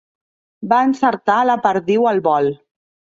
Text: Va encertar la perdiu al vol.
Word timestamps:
Va 0.71 0.79
encertar 0.85 1.35
la 1.49 1.57
perdiu 1.65 2.09
al 2.13 2.23
vol. 2.29 2.51